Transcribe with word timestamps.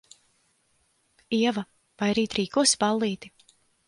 Ieva, 1.39 1.63
vai 1.99 2.07
rīt 2.21 2.37
rīkosi 2.39 2.81
ballīti? 2.85 3.31